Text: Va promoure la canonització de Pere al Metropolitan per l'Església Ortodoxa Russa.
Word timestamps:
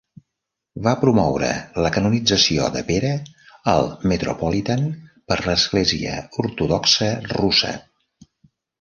Va 0.85 0.93
promoure 1.01 1.49
la 1.87 1.91
canonització 1.97 2.71
de 2.79 2.83
Pere 2.89 3.13
al 3.75 3.93
Metropolitan 4.15 4.91
per 5.31 5.41
l'Església 5.47 6.19
Ortodoxa 6.49 7.15
Russa. 7.39 7.75